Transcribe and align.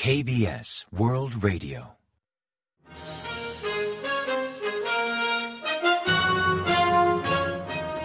KBS 0.00 0.86
World 0.92 1.42
Radio. 1.42 1.96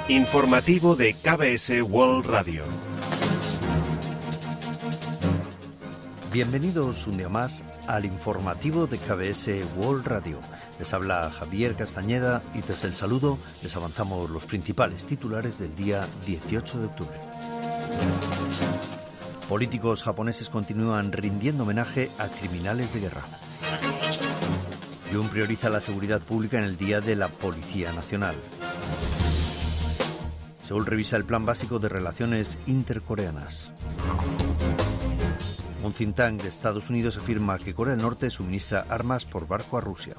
Informativo 0.08 0.96
de 0.96 1.14
KBS 1.14 1.84
World 1.84 2.26
Radio. 2.26 2.64
Bienvenidos 6.32 7.06
un 7.06 7.18
día 7.18 7.30
más 7.30 7.64
al 7.86 8.06
informativo 8.06 8.88
de 8.88 8.98
KBS 8.98 9.50
World 9.78 10.08
Radio. 10.08 10.40
Les 10.80 10.92
habla 10.96 11.30
Javier 11.30 11.76
Castañeda 11.76 12.42
y 12.56 12.62
tras 12.62 12.86
el 12.86 12.96
saludo 12.96 13.38
les 13.62 13.76
avanzamos 13.76 14.32
los 14.32 14.48
principales 14.48 15.06
titulares 15.06 15.60
del 15.60 15.76
día 15.76 16.08
18 16.26 16.80
de 16.80 16.86
octubre. 16.88 17.20
Políticos 19.50 20.04
japoneses 20.04 20.50
continúan 20.50 21.12
rindiendo 21.12 21.64
homenaje 21.64 22.10
a 22.18 22.28
criminales 22.28 22.94
de 22.94 23.02
guerra. 23.02 23.24
Jun 25.12 25.28
prioriza 25.28 25.70
la 25.70 25.82
seguridad 25.82 26.22
pública 26.22 26.58
en 26.58 26.64
el 26.64 26.78
Día 26.78 27.02
de 27.02 27.16
la 27.16 27.28
Policía 27.28 27.92
Nacional. 27.92 28.36
Seúl 30.62 30.86
revisa 30.86 31.18
el 31.18 31.26
plan 31.26 31.46
básico 31.46 31.78
de 31.78 31.90
relaciones 31.90 32.58
intercoreanas. 32.68 33.74
Un 35.84 35.92
think 35.92 36.16
tank 36.16 36.42
de 36.42 36.48
Estados 36.48 36.90
Unidos 36.90 37.18
afirma 37.18 37.60
que 37.60 37.74
Corea 37.74 37.96
del 37.96 38.04
Norte 38.04 38.30
suministra 38.30 38.86
armas 38.90 39.26
por 39.26 39.48
barco 39.48 39.78
a 39.78 39.82
Rusia. 39.82 40.16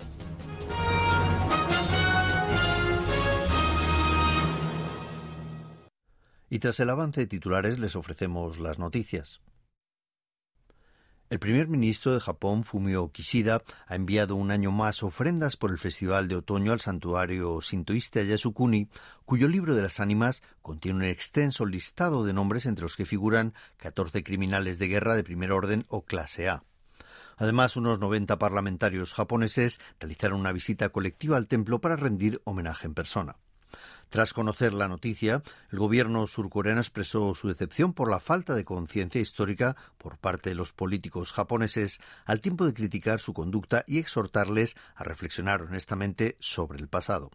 Y 6.55 6.61
tras 6.61 6.79
el 6.79 6.89
avance 6.89 7.23
de 7.23 7.27
titulares 7.27 7.81
les 7.81 7.97
ofrecemos 7.97 8.61
las 8.61 8.79
noticias. 8.79 9.41
El 11.29 11.41
primer 11.41 11.67
ministro 11.67 12.15
de 12.15 12.21
Japón, 12.21 12.63
Fumio 12.63 13.11
Kishida, 13.11 13.65
ha 13.89 13.97
enviado 13.97 14.37
un 14.37 14.53
año 14.53 14.71
más 14.71 15.03
ofrendas 15.03 15.57
por 15.57 15.73
el 15.73 15.81
Festival 15.81 16.29
de 16.29 16.37
Otoño 16.37 16.71
al 16.71 16.81
santuario 16.81 17.61
sintoísta 17.61 18.23
Yasukuni, 18.23 18.89
cuyo 19.25 19.49
libro 19.49 19.75
de 19.75 19.83
las 19.83 19.99
ánimas 19.99 20.45
contiene 20.63 20.99
un 20.99 21.05
extenso 21.07 21.67
listado 21.67 22.25
de 22.25 22.35
nombres 22.35 22.67
entre 22.67 22.85
los 22.85 22.95
que 22.95 23.05
figuran 23.05 23.53
14 23.79 24.23
criminales 24.23 24.79
de 24.79 24.87
guerra 24.87 25.17
de 25.17 25.25
primer 25.25 25.51
orden 25.51 25.83
o 25.89 26.05
clase 26.05 26.49
A. 26.49 26.63
Además, 27.37 27.75
unos 27.75 27.99
90 27.99 28.39
parlamentarios 28.39 29.13
japoneses 29.13 29.81
realizaron 29.99 30.39
una 30.39 30.53
visita 30.53 30.91
colectiva 30.91 31.37
al 31.37 31.49
templo 31.49 31.81
para 31.81 31.97
rendir 31.97 32.41
homenaje 32.45 32.87
en 32.87 32.95
persona. 32.95 33.39
Tras 34.15 34.33
conocer 34.33 34.73
la 34.73 34.87
noticia, 34.87 35.43
el 35.73 35.81
gobierno 35.81 36.25
surcoreano 36.29 36.81
expresó 36.81 37.35
su 37.35 37.49
decepción 37.49 37.95
por 37.95 38.09
la 38.09 38.21
falta 38.21 38.55
de 38.55 38.65
conciencia 38.65 39.21
histórica 39.21 39.75
por 39.99 40.19
parte 40.19 40.51
de 40.51 40.55
los 40.55 40.73
políticos 40.73 41.33
japoneses, 41.33 41.99
al 42.25 42.41
tiempo 42.41 42.65
de 42.65 42.75
criticar 42.75 43.19
su 43.19 43.35
conducta 43.35 43.83
y 43.89 43.99
exhortarles 43.99 44.77
a 44.95 45.03
reflexionar 45.03 45.63
honestamente 45.63 46.37
sobre 46.39 46.79
el 46.79 46.87
pasado. 46.87 47.33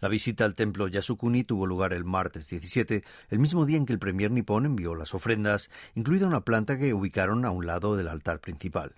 La 0.00 0.08
visita 0.08 0.44
al 0.44 0.56
templo 0.56 0.88
Yasukuni 0.88 1.44
tuvo 1.44 1.64
lugar 1.64 1.92
el 1.92 2.02
martes 2.02 2.48
17, 2.48 3.04
el 3.28 3.38
mismo 3.38 3.64
día 3.64 3.76
en 3.76 3.86
que 3.86 3.92
el 3.92 4.00
premier 4.00 4.32
nipón 4.32 4.66
envió 4.66 4.96
las 4.96 5.14
ofrendas, 5.14 5.70
incluida 5.94 6.26
una 6.26 6.40
planta 6.40 6.76
que 6.76 6.92
ubicaron 6.92 7.44
a 7.44 7.52
un 7.52 7.66
lado 7.66 7.94
del 7.94 8.08
altar 8.08 8.40
principal. 8.40 8.96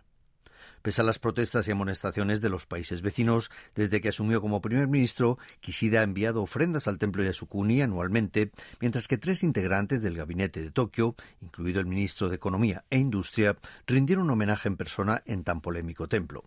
Pese 0.87 1.01
a 1.01 1.05
las 1.05 1.19
protestas 1.19 1.67
y 1.67 1.73
amonestaciones 1.73 2.41
de 2.41 2.49
los 2.49 2.65
países 2.65 3.03
vecinos, 3.03 3.51
desde 3.75 4.01
que 4.01 4.11
asumió 4.11 4.41
como 4.41 4.61
primer 4.61 4.87
ministro, 4.87 5.37
Kishida 5.59 5.99
ha 5.99 6.05
enviado 6.05 6.45
ofrendas 6.45 6.87
al 6.87 6.99
templo 6.99 7.25
Yasukuni 7.25 7.83
anualmente, 7.83 8.53
mientras 8.79 9.09
que 9.09 9.19
tres 9.19 9.43
integrantes 9.43 10.01
del 10.01 10.17
gabinete 10.17 10.61
de 10.61 10.71
Tokio, 10.71 11.17
incluido 11.41 11.81
el 11.81 11.87
ministro 11.87 12.29
de 12.29 12.37
Economía 12.37 12.85
e 12.89 12.99
Industria, 12.99 13.57
rindieron 13.89 14.31
homenaje 14.31 14.69
en 14.69 14.77
persona 14.77 15.25
en 15.27 15.43
tan 15.43 15.61
polémico 15.61 16.07
templo. 16.07 16.45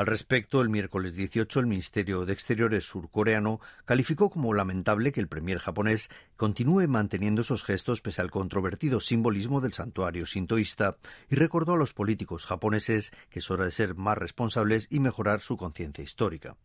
Al 0.00 0.06
respecto, 0.06 0.62
el 0.62 0.70
miércoles 0.70 1.14
18, 1.14 1.60
el 1.60 1.66
Ministerio 1.66 2.24
de 2.24 2.32
Exteriores 2.32 2.86
surcoreano 2.86 3.60
calificó 3.84 4.30
como 4.30 4.54
lamentable 4.54 5.12
que 5.12 5.20
el 5.20 5.28
premier 5.28 5.58
japonés 5.58 6.08
continúe 6.38 6.88
manteniendo 6.88 7.42
esos 7.42 7.64
gestos 7.64 8.00
pese 8.00 8.22
al 8.22 8.30
controvertido 8.30 9.00
simbolismo 9.00 9.60
del 9.60 9.74
santuario 9.74 10.24
sintoísta 10.24 10.96
y 11.28 11.34
recordó 11.34 11.74
a 11.74 11.76
los 11.76 11.92
políticos 11.92 12.46
japoneses 12.46 13.12
que 13.28 13.40
es 13.40 13.50
hora 13.50 13.66
de 13.66 13.72
ser 13.72 13.94
más 13.94 14.16
responsables 14.16 14.86
y 14.88 15.00
mejorar 15.00 15.42
su 15.42 15.58
conciencia 15.58 16.02
histórica. 16.02 16.56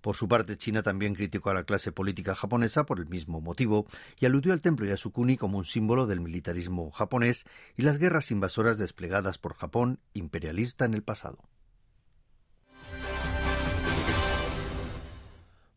Por 0.00 0.14
su 0.14 0.28
parte, 0.28 0.56
China 0.56 0.84
también 0.84 1.16
criticó 1.16 1.50
a 1.50 1.54
la 1.54 1.64
clase 1.64 1.90
política 1.90 2.36
japonesa 2.36 2.86
por 2.86 3.00
el 3.00 3.08
mismo 3.08 3.40
motivo 3.40 3.88
y 4.20 4.26
aludió 4.26 4.52
al 4.52 4.60
templo 4.60 4.86
Yasukuni 4.86 5.36
como 5.36 5.58
un 5.58 5.64
símbolo 5.64 6.06
del 6.06 6.20
militarismo 6.20 6.88
japonés 6.92 7.46
y 7.76 7.82
las 7.82 7.98
guerras 7.98 8.30
invasoras 8.30 8.78
desplegadas 8.78 9.38
por 9.38 9.54
Japón 9.54 9.98
imperialista 10.14 10.84
en 10.84 10.94
el 10.94 11.02
pasado. 11.02 11.48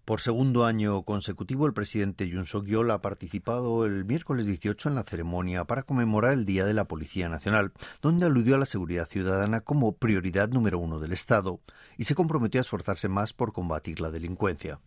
Por 0.05 0.19
segundo 0.19 0.65
año 0.65 1.03
consecutivo, 1.03 1.65
el 1.65 1.73
presidente 1.73 2.27
Yoon 2.27 2.45
Suk-yeol 2.45 2.91
ha 2.91 3.01
participado 3.01 3.85
el 3.85 4.03
miércoles 4.03 4.45
18 4.45 4.89
en 4.89 4.95
la 4.95 5.03
ceremonia 5.03 5.63
para 5.63 5.83
conmemorar 5.83 6.33
el 6.33 6.43
Día 6.43 6.65
de 6.65 6.73
la 6.73 6.89
Policía 6.89 7.29
Nacional, 7.29 7.71
donde 8.01 8.25
aludió 8.25 8.55
a 8.55 8.57
la 8.57 8.65
seguridad 8.65 9.07
ciudadana 9.07 9.61
como 9.61 9.95
prioridad 9.95 10.49
número 10.49 10.77
uno 10.77 10.99
del 10.99 11.13
Estado 11.13 11.61
y 11.97 12.03
se 12.03 12.15
comprometió 12.15 12.59
a 12.59 12.63
esforzarse 12.63 13.07
más 13.07 13.31
por 13.31 13.53
combatir 13.53 14.01
la 14.01 14.11
delincuencia. 14.11 14.81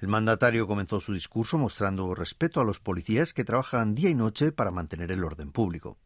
El 0.00 0.08
mandatario 0.08 0.66
comenzó 0.66 1.00
su 1.00 1.12
discurso 1.12 1.58
mostrando 1.58 2.14
respeto 2.14 2.58
a 2.62 2.64
los 2.64 2.80
policías 2.80 3.34
que 3.34 3.44
trabajan 3.44 3.94
día 3.94 4.08
y 4.08 4.14
noche 4.14 4.52
para 4.52 4.70
mantener 4.70 5.12
el 5.12 5.22
orden 5.22 5.52
público. 5.52 5.98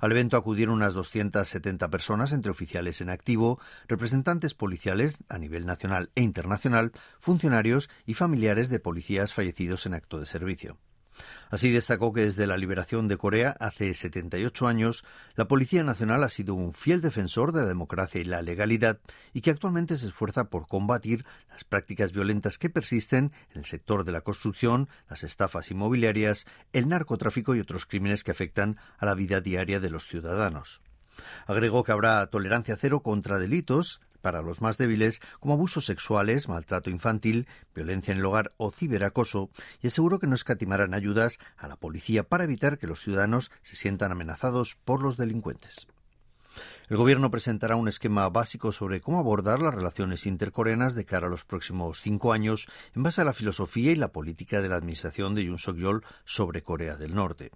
Al 0.00 0.12
evento 0.12 0.36
acudieron 0.36 0.74
unas 0.74 0.94
270 0.94 1.88
personas, 1.90 2.32
entre 2.32 2.50
oficiales 2.50 3.00
en 3.00 3.10
activo, 3.10 3.60
representantes 3.88 4.54
policiales 4.54 5.24
a 5.28 5.38
nivel 5.38 5.66
nacional 5.66 6.10
e 6.14 6.22
internacional, 6.22 6.92
funcionarios 7.18 7.90
y 8.06 8.14
familiares 8.14 8.68
de 8.68 8.80
policías 8.80 9.34
fallecidos 9.34 9.86
en 9.86 9.94
acto 9.94 10.18
de 10.18 10.26
servicio. 10.26 10.78
Así 11.50 11.70
destacó 11.70 12.12
que 12.12 12.22
desde 12.22 12.46
la 12.46 12.56
liberación 12.56 13.08
de 13.08 13.16
Corea 13.16 13.56
hace 13.58 13.92
78 13.94 14.66
años, 14.66 15.04
la 15.34 15.48
Policía 15.48 15.82
Nacional 15.82 16.22
ha 16.24 16.28
sido 16.28 16.54
un 16.54 16.74
fiel 16.74 17.00
defensor 17.00 17.52
de 17.52 17.62
la 17.62 17.68
democracia 17.68 18.20
y 18.20 18.24
la 18.24 18.42
legalidad 18.42 18.98
y 19.32 19.40
que 19.40 19.50
actualmente 19.50 19.96
se 19.96 20.06
esfuerza 20.06 20.50
por 20.50 20.66
combatir 20.66 21.24
las 21.50 21.64
prácticas 21.64 22.12
violentas 22.12 22.58
que 22.58 22.70
persisten 22.70 23.32
en 23.52 23.60
el 23.60 23.64
sector 23.64 24.04
de 24.04 24.12
la 24.12 24.20
construcción, 24.20 24.88
las 25.08 25.24
estafas 25.24 25.70
inmobiliarias, 25.70 26.46
el 26.72 26.88
narcotráfico 26.88 27.54
y 27.54 27.60
otros 27.60 27.86
crímenes 27.86 28.24
que 28.24 28.30
afectan 28.30 28.76
a 28.98 29.06
la 29.06 29.14
vida 29.14 29.40
diaria 29.40 29.80
de 29.80 29.90
los 29.90 30.06
ciudadanos. 30.06 30.82
Agregó 31.46 31.82
que 31.84 31.92
habrá 31.92 32.26
tolerancia 32.28 32.76
cero 32.76 33.00
contra 33.00 33.38
delitos 33.38 34.00
para 34.28 34.42
los 34.42 34.60
más 34.60 34.76
débiles 34.76 35.22
como 35.40 35.54
abusos 35.54 35.86
sexuales, 35.86 36.50
maltrato 36.50 36.90
infantil, 36.90 37.48
violencia 37.74 38.12
en 38.12 38.18
el 38.18 38.26
hogar 38.26 38.50
o 38.58 38.70
ciberacoso 38.70 39.48
y 39.80 39.86
aseguró 39.86 40.18
que 40.18 40.26
no 40.26 40.34
escatimarán 40.34 40.92
ayudas 40.92 41.38
a 41.56 41.66
la 41.66 41.76
policía 41.76 42.24
para 42.24 42.44
evitar 42.44 42.76
que 42.76 42.86
los 42.86 43.00
ciudadanos 43.00 43.50
se 43.62 43.74
sientan 43.74 44.12
amenazados 44.12 44.74
por 44.84 45.02
los 45.02 45.16
delincuentes. 45.16 45.86
El 46.90 46.98
Gobierno 46.98 47.30
presentará 47.30 47.76
un 47.76 47.88
esquema 47.88 48.28
básico 48.28 48.70
sobre 48.70 49.00
cómo 49.00 49.18
abordar 49.18 49.62
las 49.62 49.74
relaciones 49.74 50.26
intercoreanas 50.26 50.94
de 50.94 51.06
cara 51.06 51.28
a 51.28 51.30
los 51.30 51.46
próximos 51.46 52.02
cinco 52.02 52.34
años 52.34 52.68
en 52.94 53.04
base 53.04 53.22
a 53.22 53.24
la 53.24 53.32
filosofía 53.32 53.92
y 53.92 53.96
la 53.96 54.12
política 54.12 54.60
de 54.60 54.68
la 54.68 54.76
administración 54.76 55.34
de 55.34 55.46
Yoon 55.46 55.56
Suk-yeol 55.56 56.04
sobre 56.26 56.60
Corea 56.60 56.96
del 56.96 57.14
Norte. 57.14 57.50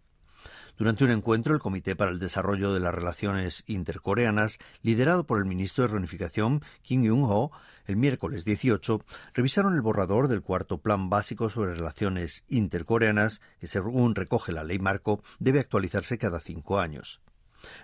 Durante 0.77 1.05
un 1.05 1.11
encuentro, 1.11 1.55
el 1.55 1.61
Comité 1.61 1.95
para 1.95 2.11
el 2.11 2.19
Desarrollo 2.19 2.73
de 2.73 2.81
las 2.81 2.95
Relaciones 2.95 3.65
Intercoreanas, 3.67 4.59
liderado 4.83 5.25
por 5.25 5.39
el 5.39 5.45
ministro 5.45 5.83
de 5.83 5.89
Reunificación, 5.89 6.63
Kim 6.83 7.07
Jong-ho, 7.07 7.53
el 7.87 7.97
miércoles 7.97 8.45
18, 8.45 9.05
revisaron 9.35 9.75
el 9.75 9.83
borrador 9.83 10.29
del 10.29 10.43
cuarto 10.43 10.79
Plan 10.79 11.11
Básico 11.11 11.49
sobre 11.49 11.75
Relaciones 11.75 12.45
Intercoreanas, 12.49 13.41
que 13.61 13.67
según 13.67 14.15
recoge 14.15 14.53
la 14.53 14.65
ley 14.65 14.79
marco, 14.79 15.23
debe 15.39 15.61
actualizarse 15.61 16.19
cada 16.19 16.41
cinco 16.41 16.79
años. 16.79 17.21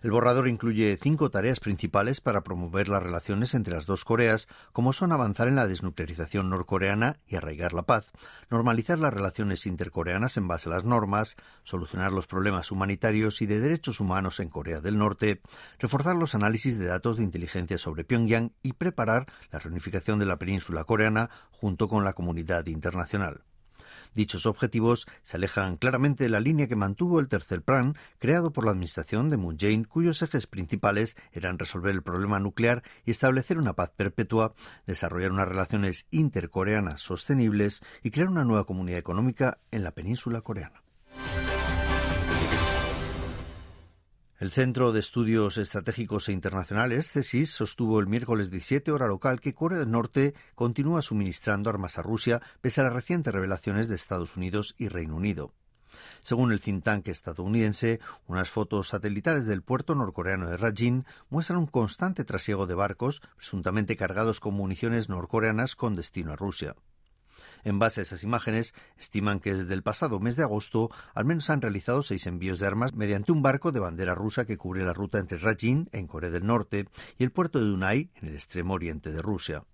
El 0.03 0.11
borrador 0.11 0.49
incluye 0.49 0.99
cinco 1.01 1.31
tareas 1.31 1.61
principales 1.61 2.21
para 2.21 2.43
promover 2.43 2.89
las 2.89 3.03
relaciones 3.03 3.55
entre 3.55 3.75
las 3.75 3.87
dos 3.87 4.05
Coreas, 4.05 4.49
como 4.73 4.93
son 4.93 5.13
avanzar 5.13 5.49
en 5.49 5.57
la 5.57 5.67
desnuclearización 5.67 6.51
norcoreana 6.51 7.19
y 7.27 7.37
arraigar 7.37 7.73
la 7.73 7.83
paz, 7.83 8.11
normalizar 8.51 8.99
las 8.99 9.13
relaciones 9.13 9.67
intercoreanas 9.67 10.37
en 10.37 10.49
base 10.49 10.69
a 10.69 10.73
las 10.73 10.85
normas, 10.85 11.37
solucionar 11.63 12.13
los 12.13 12.27
problemas 12.27 12.73
humanitarios 12.73 13.43
y 13.43 13.47
de 13.47 13.61
derechos 13.61 14.01
humanos 14.01 14.41
en 14.41 14.49
Corea 14.49 14.81
del 14.81 14.99
Norte, 14.99 15.41
reforzar 15.79 16.17
los 16.17 16.35
análisis 16.35 16.79
de 16.79 16.87
datos 16.87 17.19
de 17.19 17.25
inteligencia 17.25 17.79
sobre 17.79 18.05
Pyongyang 18.05 18.53
y 18.63 18.73
preparar 18.73 19.27
la 19.51 19.59
reunificación 19.59 20.19
de 20.19 20.27
la 20.27 20.39
península 20.39 20.85
coreana 20.85 21.31
junto 21.51 21.89
con 21.89 22.05
la 22.05 22.13
comunidad 22.13 22.67
internacional. 22.67 23.43
Dichos 24.15 24.47
objetivos 24.47 25.07
se 25.23 25.37
alejan 25.37 25.77
claramente 25.77 26.25
de 26.25 26.31
la 26.31 26.41
línea 26.41 26.69
que 26.69 26.77
mantuvo 26.77 27.21
el 27.21 27.29
tercer 27.29 27.63
plan, 27.63 27.97
creado 28.19 28.53
por 28.53 28.65
la 28.65 28.73
administración 28.73 29.31
de 29.31 29.37
Moon 29.37 29.59
Jae-in, 29.59 29.85
cuyos 29.85 30.23
ejes 30.23 30.47
principales 30.47 31.17
eran 31.33 31.59
resolver 31.59 31.95
el 31.95 32.03
problema 32.03 32.39
nuclear 32.39 32.83
y 33.05 33.11
establecer 33.11 33.59
una 33.59 33.75
paz 33.75 33.91
perpetua, 33.97 34.55
desarrollar 34.87 35.33
unas 35.33 35.49
relaciones 35.49 36.07
intercoreanas 36.11 37.01
sostenibles 37.01 37.83
y 38.03 38.11
crear 38.11 38.29
una 38.29 38.45
nueva 38.45 38.65
comunidad 38.65 38.99
económica 38.99 39.59
en 39.71 39.85
la 39.85 39.93
península 39.93 40.41
coreana. 40.41 40.83
El 44.39 44.53
Centro 44.53 44.93
de 44.93 45.01
Estudios 45.01 45.59
Estratégicos 45.59 46.29
e 46.29 46.33
Internacionales, 46.33 47.11
CESIS, 47.11 47.51
sostuvo 47.51 47.99
el 47.99 48.07
miércoles 48.07 48.53
17 48.53 48.93
hora 48.93 49.09
local 49.09 49.41
que 49.41 49.53
Corea 49.53 49.81
del 49.81 49.91
Norte 49.91 50.33
continúa 50.55 51.03
suministrando 51.03 51.71
armas 51.71 51.99
a 51.99 52.03
Rusia 52.03 52.41
pese 52.61 52.81
a 52.81 52.85
las 52.85 52.93
recientes 52.93 53.35
revelaciones 53.35 53.89
de 53.89 53.97
Estados 53.97 54.37
Unidos 54.37 54.77
y 54.79 54.87
Reino 54.87 55.17
Unido. 55.17 55.55
Según 56.21 56.53
el 56.53 56.61
think 56.61 56.85
tank 56.85 57.09
estadounidense, 57.09 57.99
unas 58.29 58.49
fotos 58.49 58.87
satelitales 58.87 59.45
del 59.45 59.63
puerto 59.63 59.97
norcoreano 59.97 60.49
de 60.49 60.57
Rajin 60.57 61.05
muestran 61.31 61.59
un 61.59 61.67
constante 61.67 62.25
trasiego 62.25 62.69
de 62.69 62.77
barcos, 62.77 63.23
presuntamente 63.35 63.97
cargados 63.97 64.39
con 64.39 64.55
municiones 64.55 65.09
norcoreanas 65.09 65.75
con 65.75 65.97
destino 65.97 66.35
a 66.35 66.37
Rusia. 66.37 66.77
En 67.69 67.79
base 67.79 68.01
a 68.01 68.05
esas 68.05 68.25
imágenes, 68.25 68.73
estiman 68.97 69.41
que 69.41 69.53
desde 69.53 69.75
el 69.75 69.83
pasado 69.83 70.21
mes 70.21 70.37
de 70.37 70.43
agosto 70.43 70.91
al 71.15 71.27
menos 71.27 71.51
han 71.51 71.61
realizado 71.61 72.03
seis 72.03 72.27
envíos 72.27 72.61
de 72.61 72.67
armas 72.67 72.95
mediante 72.95 73.31
un 73.31 73.43
barco 73.43 73.73
de 73.73 73.79
bandera 73.79 74.15
rusa 74.15 74.47
que 74.47 74.57
cubre 74.57 74.87
la 74.87 74.95
ruta 74.95 75.19
entre 75.19 75.37
Rajin, 75.37 75.87
en 75.93 76.07
Corea 76.07 76.31
del 76.31 76.47
Norte, 76.47 76.89
y 77.19 77.25
el 77.25 77.31
puerto 77.31 77.59
de 77.59 77.67
Dunay, 77.67 78.11
en 78.23 78.29
el 78.29 78.35
extremo 78.37 78.73
oriente 78.73 79.11
de 79.11 79.21
Rusia. 79.21 79.65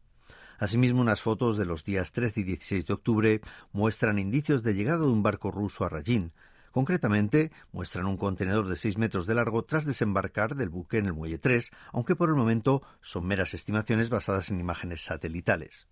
Asimismo, 0.58 1.02
unas 1.02 1.20
fotos 1.20 1.56
de 1.56 1.66
los 1.66 1.84
días 1.84 2.10
13 2.10 2.40
y 2.40 2.42
16 2.42 2.84
de 2.84 2.94
octubre 2.94 3.40
muestran 3.70 4.18
indicios 4.18 4.64
de 4.64 4.74
llegada 4.74 5.04
de 5.04 5.12
un 5.12 5.22
barco 5.22 5.52
ruso 5.52 5.84
a 5.84 5.88
Rajin. 5.88 6.32
Concretamente, 6.72 7.52
muestran 7.70 8.06
un 8.06 8.16
contenedor 8.16 8.66
de 8.66 8.74
6 8.74 8.98
metros 8.98 9.28
de 9.28 9.36
largo 9.36 9.62
tras 9.62 9.86
desembarcar 9.86 10.56
del 10.56 10.68
buque 10.68 10.98
en 10.98 11.06
el 11.06 11.12
muelle 11.12 11.38
3, 11.38 11.70
aunque 11.92 12.16
por 12.16 12.28
el 12.28 12.34
momento 12.34 12.82
son 13.00 13.24
meras 13.24 13.54
estimaciones 13.54 14.10
basadas 14.10 14.50
en 14.50 14.58
imágenes 14.58 15.02
satelitales. 15.02 15.86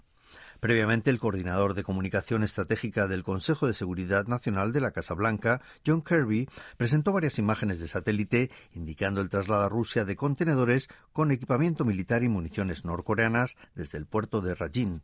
Previamente, 0.63 1.11
el 1.11 1.19
coordinador 1.19 1.75
de 1.75 1.83
comunicación 1.83 2.45
estratégica 2.45 3.09
del 3.09 3.25
Consejo 3.25 3.67
de 3.67 3.75
Seguridad 3.75 4.29
Nacional 4.29 4.73
de 4.73 4.81
la 4.81 4.93
Casa 4.93 5.13
Blanca, 5.13 5.61
John 5.85 6.03
Kirby, 6.03 6.49
presentó 6.77 7.13
varias 7.13 7.41
imágenes 7.41 7.81
de 7.81 7.89
satélite 7.89 8.49
indicando 8.73 9.21
el 9.21 9.29
traslado 9.29 9.63
a 9.63 9.69
Rusia 9.69 10.05
de 10.05 10.15
contenedores 10.15 10.89
con 11.13 11.33
equipamiento 11.33 11.85
militar 11.85 12.23
y 12.23 12.29
municiones 12.29 12.85
norcoreanas 12.85 13.57
desde 13.75 13.99
el 13.99 14.07
puerto 14.07 14.41
de 14.41 14.55
Rajin. 14.55 15.03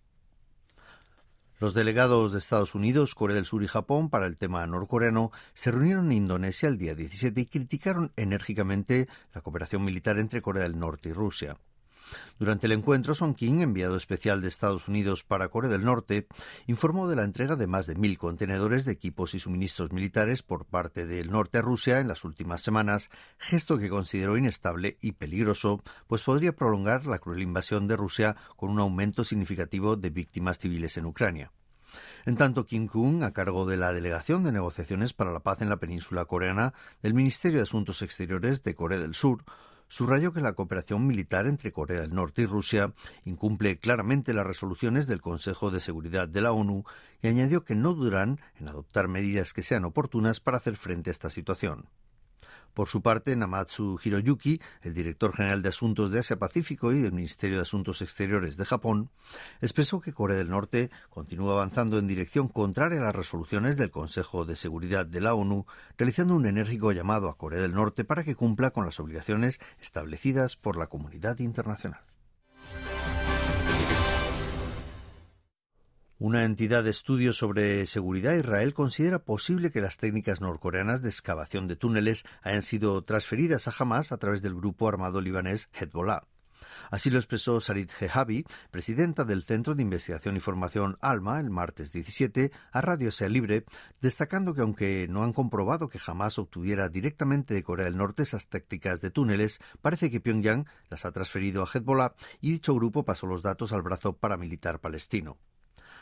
Los 1.58 1.74
delegados 1.74 2.30
de 2.30 2.38
Estados 2.38 2.76
Unidos, 2.76 3.16
Corea 3.16 3.34
del 3.34 3.44
Sur 3.44 3.64
y 3.64 3.66
Japón 3.66 4.10
para 4.10 4.28
el 4.28 4.36
tema 4.36 4.64
norcoreano 4.64 5.32
se 5.54 5.72
reunieron 5.72 6.12
en 6.12 6.18
Indonesia 6.18 6.68
el 6.68 6.78
día 6.78 6.94
17 6.94 7.40
y 7.40 7.46
criticaron 7.46 8.12
enérgicamente 8.14 9.08
la 9.34 9.40
cooperación 9.40 9.84
militar 9.84 10.20
entre 10.20 10.40
Corea 10.40 10.62
del 10.62 10.78
Norte 10.78 11.08
y 11.08 11.12
Rusia. 11.14 11.56
Durante 12.38 12.66
el 12.66 12.72
encuentro, 12.72 13.14
Song 13.14 13.34
King, 13.34 13.60
enviado 13.60 13.96
especial 13.96 14.40
de 14.40 14.48
Estados 14.48 14.88
Unidos 14.88 15.24
para 15.24 15.48
Corea 15.48 15.70
del 15.70 15.84
Norte, 15.84 16.26
informó 16.66 17.08
de 17.08 17.16
la 17.16 17.24
entrega 17.24 17.56
de 17.56 17.66
más 17.66 17.86
de 17.86 17.96
mil 17.96 18.18
contenedores 18.18 18.84
de 18.84 18.92
equipos 18.92 19.34
y 19.34 19.40
suministros 19.40 19.92
militares 19.92 20.42
por 20.42 20.64
parte 20.64 21.06
del 21.06 21.30
norte 21.30 21.58
a 21.58 21.62
Rusia 21.62 22.00
en 22.00 22.08
las 22.08 22.24
últimas 22.24 22.62
semanas, 22.62 23.08
gesto 23.38 23.78
que 23.78 23.88
consideró 23.88 24.36
inestable 24.36 24.98
y 25.00 25.12
peligroso, 25.12 25.82
pues 26.06 26.22
podría 26.22 26.54
prolongar 26.54 27.06
la 27.06 27.18
cruel 27.18 27.42
invasión 27.42 27.86
de 27.86 27.96
Rusia 27.96 28.36
con 28.56 28.70
un 28.70 28.78
aumento 28.78 29.24
significativo 29.24 29.96
de 29.96 30.10
víctimas 30.10 30.58
civiles 30.58 30.96
en 30.96 31.06
Ucrania. 31.06 31.52
En 32.26 32.36
tanto, 32.36 32.66
Kim 32.66 32.86
Kung, 32.86 33.22
a 33.22 33.32
cargo 33.32 33.64
de 33.64 33.76
la 33.76 33.92
Delegación 33.92 34.44
de 34.44 34.52
Negociaciones 34.52 35.14
para 35.14 35.32
la 35.32 35.40
Paz 35.40 35.62
en 35.62 35.70
la 35.70 35.78
Península 35.78 36.26
Coreana 36.26 36.74
del 37.02 37.14
Ministerio 37.14 37.58
de 37.58 37.62
Asuntos 37.62 38.02
Exteriores 38.02 38.62
de 38.62 38.74
Corea 38.74 38.98
del 38.98 39.14
Sur, 39.14 39.44
subrayó 39.88 40.32
que 40.32 40.40
la 40.40 40.52
cooperación 40.52 41.06
militar 41.06 41.46
entre 41.46 41.72
Corea 41.72 42.00
del 42.00 42.14
Norte 42.14 42.42
y 42.42 42.46
Rusia 42.46 42.92
incumple 43.24 43.78
claramente 43.78 44.32
las 44.32 44.46
resoluciones 44.46 45.06
del 45.06 45.20
Consejo 45.20 45.70
de 45.70 45.80
Seguridad 45.80 46.28
de 46.28 46.40
la 46.40 46.52
ONU 46.52 46.84
y 47.22 47.28
añadió 47.28 47.64
que 47.64 47.74
no 47.74 47.94
dudarán 47.94 48.40
en 48.60 48.68
adoptar 48.68 49.08
medidas 49.08 49.52
que 49.52 49.62
sean 49.62 49.84
oportunas 49.84 50.40
para 50.40 50.58
hacer 50.58 50.76
frente 50.76 51.10
a 51.10 51.12
esta 51.12 51.30
situación. 51.30 51.88
Por 52.78 52.86
su 52.86 53.02
parte, 53.02 53.34
Namatsu 53.34 53.98
Hiroyuki, 54.04 54.60
el 54.82 54.94
director 54.94 55.34
general 55.34 55.62
de 55.62 55.70
Asuntos 55.70 56.12
de 56.12 56.20
Asia-Pacífico 56.20 56.92
y 56.92 57.00
del 57.00 57.10
Ministerio 57.10 57.56
de 57.56 57.62
Asuntos 57.62 58.02
Exteriores 58.02 58.56
de 58.56 58.64
Japón, 58.64 59.10
expresó 59.60 60.00
que 60.00 60.12
Corea 60.12 60.36
del 60.36 60.50
Norte 60.50 60.88
continúa 61.10 61.54
avanzando 61.54 61.98
en 61.98 62.06
dirección 62.06 62.46
contraria 62.46 63.00
a 63.00 63.06
las 63.06 63.16
resoluciones 63.16 63.78
del 63.78 63.90
Consejo 63.90 64.44
de 64.44 64.54
Seguridad 64.54 65.06
de 65.06 65.20
la 65.20 65.34
ONU, 65.34 65.66
realizando 65.96 66.36
un 66.36 66.46
enérgico 66.46 66.92
llamado 66.92 67.28
a 67.28 67.36
Corea 67.36 67.60
del 67.60 67.74
Norte 67.74 68.04
para 68.04 68.22
que 68.22 68.36
cumpla 68.36 68.70
con 68.70 68.84
las 68.84 69.00
obligaciones 69.00 69.58
establecidas 69.80 70.54
por 70.54 70.76
la 70.76 70.86
comunidad 70.86 71.40
internacional. 71.40 71.98
Una 76.20 76.42
entidad 76.42 76.82
de 76.82 76.90
estudios 76.90 77.36
sobre 77.36 77.86
seguridad 77.86 78.34
Israel 78.34 78.74
considera 78.74 79.20
posible 79.20 79.70
que 79.70 79.80
las 79.80 79.98
técnicas 79.98 80.40
norcoreanas 80.40 81.00
de 81.00 81.10
excavación 81.10 81.68
de 81.68 81.76
túneles 81.76 82.24
hayan 82.42 82.62
sido 82.62 83.00
transferidas 83.04 83.68
a 83.68 83.74
Hamas 83.78 84.10
a 84.10 84.16
través 84.16 84.42
del 84.42 84.56
grupo 84.56 84.88
armado 84.88 85.20
libanés 85.20 85.68
Hezbollah. 85.72 86.24
Así 86.90 87.08
lo 87.08 87.18
expresó 87.18 87.60
Sarit 87.60 87.92
Jehabi, 87.92 88.44
presidenta 88.72 89.22
del 89.22 89.44
Centro 89.44 89.76
de 89.76 89.82
Investigación 89.82 90.36
y 90.36 90.40
Formación 90.40 90.98
ALMA, 91.02 91.38
el 91.38 91.50
martes 91.50 91.92
17, 91.92 92.50
a 92.72 92.80
Radio 92.80 93.12
Sea 93.12 93.28
Libre, 93.28 93.64
destacando 94.00 94.54
que 94.54 94.62
aunque 94.62 95.06
no 95.08 95.22
han 95.22 95.32
comprobado 95.32 95.88
que 95.88 96.00
Hamas 96.04 96.40
obtuviera 96.40 96.88
directamente 96.88 97.54
de 97.54 97.62
Corea 97.62 97.84
del 97.84 97.96
Norte 97.96 98.24
esas 98.24 98.48
tácticas 98.48 99.00
de 99.00 99.12
túneles, 99.12 99.60
parece 99.82 100.10
que 100.10 100.20
Pyongyang 100.20 100.66
las 100.90 101.04
ha 101.04 101.12
transferido 101.12 101.62
a 101.62 101.68
Hezbollah 101.72 102.14
y 102.40 102.50
dicho 102.50 102.74
grupo 102.74 103.04
pasó 103.04 103.28
los 103.28 103.42
datos 103.42 103.72
al 103.72 103.82
brazo 103.82 104.14
paramilitar 104.14 104.80
palestino. 104.80 105.38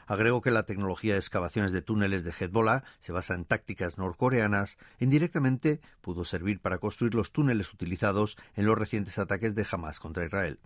Agregó 0.07 0.41
que 0.41 0.53
la 0.53 0.63
tecnología 0.63 1.15
de 1.15 1.19
excavaciones 1.19 1.73
de 1.73 1.83
túneles 1.83 2.23
de 2.23 2.31
Hezbollah 2.31 2.85
se 3.01 3.13
basa 3.13 3.35
en 3.35 3.45
tácticas 3.45 3.99
norcoreanas 3.99 4.79
e 4.99 5.05
indirectamente 5.05 5.81
pudo 6.01 6.25
servir 6.25 6.61
para 6.61 6.79
construir 6.79 7.15
los 7.15 7.33
túneles 7.33 7.73
utilizados 7.73 8.37
en 8.55 8.67
los 8.67 8.79
recientes 8.79 9.19
ataques 9.19 9.55
de 9.55 9.67
Hamas 9.71 9.99
contra 9.99 10.25
Israel. 10.25 10.61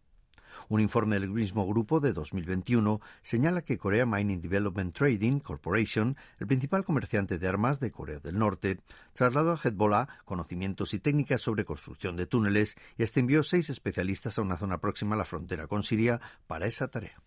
Un 0.69 0.81
informe 0.81 1.19
del 1.19 1.31
mismo 1.31 1.67
grupo 1.67 2.01
de 2.01 2.13
2021 2.13 3.01
señala 3.23 3.63
que 3.63 3.79
Korea 3.79 4.07
Mining 4.07 4.41
Development 4.41 4.95
Trading 4.95 5.41
Corporation, 5.41 6.17
el 6.39 6.47
principal 6.47 6.85
comerciante 6.85 7.39
de 7.39 7.49
armas 7.49 7.81
de 7.81 7.91
Corea 7.91 8.21
del 8.21 8.39
Norte, 8.39 8.79
trasladó 9.15 9.53
a 9.53 9.61
Hezbollah 9.63 10.07
conocimientos 10.25 10.95
y 10.95 11.01
técnicas 11.01 11.41
sobre 11.41 11.65
construcción 11.65 12.17
de 12.17 12.27
túneles 12.27 12.77
y 12.99 13.03
hasta 13.03 13.21
envió 13.21 13.43
seis 13.43 13.71
especialistas 13.71 14.39
a 14.39 14.43
una 14.43 14.59
zona 14.59 14.79
próxima 14.79 15.15
a 15.15 15.19
la 15.19 15.25
frontera 15.25 15.67
con 15.67 15.83
Siria 15.83 16.21
para 16.47 16.67
esa 16.67 16.89
tarea. 16.89 17.21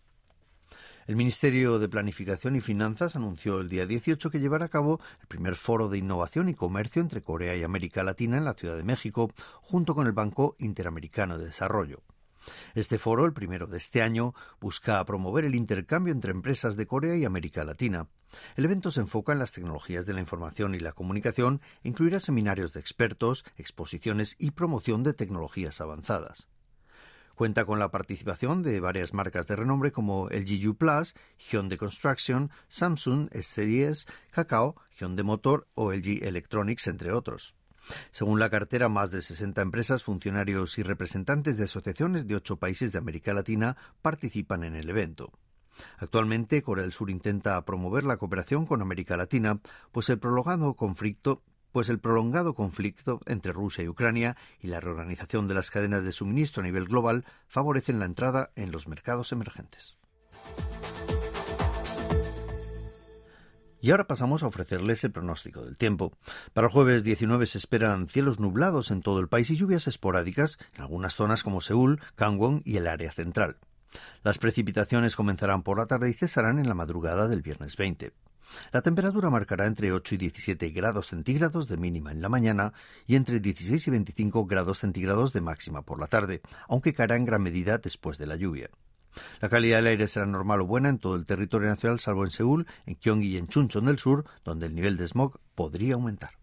El 1.06 1.18
Ministerio 1.18 1.80
de 1.80 1.90
Planificación 1.90 2.56
y 2.56 2.62
Finanzas 2.62 3.18
anunció 3.18 3.60
el 3.60 3.68
día 3.68 3.86
18 3.86 4.30
que 4.30 4.40
llevará 4.40 4.66
a 4.66 4.70
cabo 4.70 5.02
el 5.20 5.28
primer 5.28 5.56
foro 5.56 5.90
de 5.90 5.98
innovación 5.98 6.48
y 6.48 6.54
comercio 6.54 7.02
entre 7.02 7.22
Corea 7.22 7.58
y 7.58 7.64
América 7.64 8.04
Latina 8.04 8.38
en 8.38 8.46
la 8.46 8.54
Ciudad 8.54 8.78
de 8.78 8.84
México, 8.84 9.30
junto 9.62 9.96
con 9.96 10.08
el 10.08 10.14
Banco 10.14 10.56
Interamericano 10.60 11.38
de 11.38 11.48
Desarrollo. 11.48 11.98
Este 12.74 12.98
foro, 12.98 13.26
el 13.26 13.34
primero 13.34 13.68
de 13.68 13.78
este 13.78 14.02
año, 14.02 14.34
busca 14.62 15.04
promover 15.04 15.44
el 15.44 15.56
intercambio 15.56 16.14
entre 16.14 16.32
empresas 16.32 16.78
de 16.78 16.88
Corea 16.88 17.18
y 17.18 17.26
América 17.26 17.66
Latina. 17.66 18.08
El 18.56 18.64
evento 18.64 18.90
se 18.90 19.02
enfoca 19.02 19.34
en 19.34 19.40
las 19.40 19.52
tecnologías 19.52 20.06
de 20.06 20.14
la 20.14 20.22
información 20.22 20.74
y 20.74 20.80
la 20.80 20.94
comunicación 20.94 21.60
e 21.84 21.90
incluirá 21.90 22.22
seminarios 22.22 22.72
de 22.72 22.80
expertos, 22.80 23.44
exposiciones 23.58 24.38
y 24.40 24.52
promoción 24.52 25.04
de 25.04 25.14
tecnologías 25.14 25.82
avanzadas. 25.82 26.48
Cuenta 27.36 27.66
con 27.66 27.80
la 27.80 27.90
participación 27.90 28.62
de 28.62 28.80
varias 28.80 29.14
marcas 29.14 29.48
de 29.48 29.56
renombre 29.56 29.92
como 29.92 30.30
LG 30.30 30.70
U 30.70 30.76
Plus, 30.76 31.16
Hyundai 31.50 31.78
Construction, 31.78 32.52
Samsung 32.68 33.30
S10, 33.32 34.08
Kakao, 34.32 34.76
Hyundai 35.00 35.26
Motor 35.26 35.68
o 35.74 35.92
LG 35.92 36.24
Electronics, 36.24 36.88
entre 36.88 37.12
otros. 37.12 37.56
Según 38.12 38.40
la 38.40 38.50
cartera, 38.50 38.88
más 38.88 39.12
de 39.12 39.22
60 39.22 39.62
empresas, 39.62 40.04
funcionarios 40.04 40.78
y 40.78 40.84
representantes 40.84 41.58
de 41.58 41.66
asociaciones 41.66 42.28
de 42.28 42.36
ocho 42.36 42.58
países 42.58 42.92
de 42.92 43.00
América 43.00 43.34
Latina 43.34 43.78
participan 44.02 44.64
en 44.64 44.76
el 44.76 44.90
evento. 44.90 45.32
Actualmente, 45.98 46.62
Corea 46.62 46.84
del 46.84 46.94
Sur 46.94 47.10
intenta 47.10 47.64
promover 47.66 48.04
la 48.04 48.18
cooperación 48.18 48.66
con 48.66 48.82
América 48.82 49.18
Latina, 49.18 49.60
pues 49.92 50.08
el 50.10 50.20
prolongado 50.20 50.76
conflicto 50.76 51.42
pues 51.74 51.90
el 51.90 52.00
prolongado 52.00 52.54
conflicto 52.54 53.20
entre 53.26 53.52
Rusia 53.52 53.84
y 53.84 53.90
Ucrania 53.90 54.38
y 54.62 54.68
la 54.68 54.80
reorganización 54.80 55.50
de 55.50 55.56
las 55.56 55.72
cadenas 55.72 56.06
de 56.06 56.14
suministro 56.14 56.62
a 56.62 56.66
nivel 56.66 56.86
global 56.86 57.26
favorecen 57.48 58.00
la 58.00 58.06
entrada 58.06 58.52
en 58.56 58.72
los 58.72 58.88
mercados 58.88 59.34
emergentes. 59.34 59.98
Y 63.82 63.92
ahora 63.92 64.08
pasamos 64.08 64.44
a 64.44 64.48
ofrecerles 64.48 65.04
el 65.04 65.12
pronóstico 65.12 65.66
del 65.66 65.78
tiempo. 65.78 66.14
Para 66.54 66.68
el 66.68 66.74
jueves 66.74 67.04
19 67.04 67.46
se 67.48 67.58
esperan 67.58 68.08
cielos 68.08 68.40
nublados 68.40 68.92
en 68.92 69.02
todo 69.02 69.20
el 69.20 69.28
país 69.28 69.50
y 69.50 69.58
lluvias 69.58 69.88
esporádicas 69.88 70.58
en 70.76 70.84
algunas 70.84 71.16
zonas 71.16 71.44
como 71.44 71.60
Seúl, 71.60 72.00
Gangwon 72.16 72.62
y 72.64 72.78
el 72.78 72.88
área 72.88 73.12
central. 73.12 73.58
Las 74.24 74.38
precipitaciones 74.38 75.18
comenzarán 75.18 75.64
por 75.64 75.80
la 75.80 75.88
tarde 75.88 76.10
y 76.10 76.14
cesarán 76.14 76.60
en 76.60 76.70
la 76.70 76.76
madrugada 76.76 77.28
del 77.28 77.42
viernes 77.42 77.76
20. 77.76 78.14
La 78.72 78.82
temperatura 78.82 79.30
marcará 79.30 79.66
entre 79.66 79.92
8 79.92 80.16
y 80.16 80.18
17 80.18 80.70
grados 80.70 81.08
centígrados 81.08 81.68
de 81.68 81.78
mínima 81.78 82.12
en 82.12 82.22
la 82.22 82.30
mañana 82.30 82.74
y 83.08 83.16
entre 83.16 83.40
16 83.40 83.88
y 83.88 83.92
25 83.92 84.46
grados 84.46 84.80
centígrados 84.80 85.34
de 85.34 85.42
máxima 85.42 85.82
por 85.82 86.00
la 86.00 86.08
tarde, 86.08 86.42
aunque 86.68 86.94
caerá 86.94 87.16
en 87.16 87.26
gran 87.26 87.42
medida 87.42 87.78
después 87.78 88.18
de 88.18 88.28
la 88.28 88.36
lluvia. 88.36 88.70
La 89.42 89.50
calidad 89.50 89.78
del 89.78 89.88
aire 89.88 90.08
será 90.08 90.26
normal 90.26 90.62
o 90.62 90.68
buena 90.68 90.90
en 90.90 91.00
todo 91.00 91.16
el 91.16 91.26
territorio 91.26 91.70
nacional, 91.70 92.00
salvo 92.00 92.26
en 92.26 92.32
Seúl, 92.32 92.68
en 92.86 92.96
Gyeonggi 92.96 93.30
y 93.30 93.38
en 93.38 93.48
Chuncheon 93.48 93.86
del 93.86 94.00
sur, 94.00 94.26
donde 94.44 94.66
el 94.66 94.76
nivel 94.76 94.98
de 94.98 95.08
smog 95.08 95.40
podría 95.56 95.96
aumentar. 95.96 96.43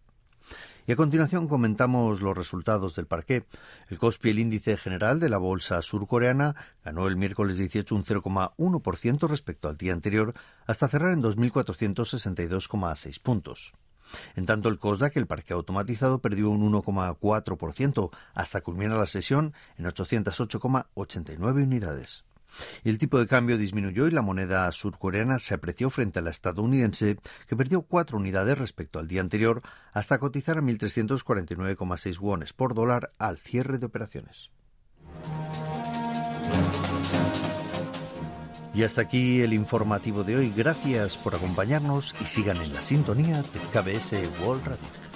Y 0.90 0.92
a 0.92 0.96
continuación 0.96 1.46
comentamos 1.46 2.20
los 2.20 2.36
resultados 2.36 2.96
del 2.96 3.06
parqué. 3.06 3.44
El 3.90 4.00
Kospi, 4.00 4.30
el 4.30 4.40
índice 4.40 4.76
general 4.76 5.20
de 5.20 5.28
la 5.28 5.38
bolsa 5.38 5.80
surcoreana, 5.82 6.56
ganó 6.84 7.06
el 7.06 7.14
miércoles 7.14 7.58
18 7.58 7.94
un 7.94 8.04
0,1% 8.04 9.28
respecto 9.28 9.68
al 9.68 9.76
día 9.76 9.92
anterior, 9.92 10.34
hasta 10.66 10.88
cerrar 10.88 11.12
en 11.12 11.22
2.462,6 11.22 13.22
puntos. 13.22 13.72
En 14.34 14.46
tanto, 14.46 14.68
el 14.68 14.80
COSDAC, 14.80 15.16
el 15.16 15.28
parque 15.28 15.52
automatizado, 15.52 16.18
perdió 16.18 16.50
un 16.50 16.72
1,4% 16.72 18.10
hasta 18.34 18.60
culminar 18.60 18.98
la 18.98 19.06
sesión 19.06 19.54
en 19.78 19.84
808,89 19.84 21.62
unidades. 21.62 22.24
El 22.84 22.98
tipo 22.98 23.18
de 23.18 23.26
cambio 23.26 23.58
disminuyó 23.58 24.06
y 24.06 24.10
la 24.10 24.22
moneda 24.22 24.70
surcoreana 24.72 25.38
se 25.38 25.54
apreció 25.54 25.90
frente 25.90 26.18
a 26.18 26.22
la 26.22 26.30
estadounidense, 26.30 27.18
que 27.46 27.56
perdió 27.56 27.82
cuatro 27.82 28.18
unidades 28.18 28.58
respecto 28.58 28.98
al 28.98 29.08
día 29.08 29.20
anterior, 29.20 29.62
hasta 29.92 30.18
cotizar 30.18 30.58
a 30.58 30.62
1.349,6 30.62 32.18
wones 32.18 32.52
por 32.52 32.74
dólar 32.74 33.12
al 33.18 33.38
cierre 33.38 33.78
de 33.78 33.86
operaciones. 33.86 34.50
Y 38.72 38.84
hasta 38.84 39.02
aquí 39.02 39.40
el 39.40 39.52
informativo 39.52 40.22
de 40.22 40.36
hoy. 40.36 40.52
Gracias 40.56 41.16
por 41.16 41.34
acompañarnos 41.34 42.14
y 42.20 42.24
sigan 42.24 42.58
en 42.58 42.72
la 42.72 42.82
sintonía 42.82 43.42
de 43.42 43.58
KBS 43.72 44.12
World 44.42 44.64
Radio. 44.64 45.09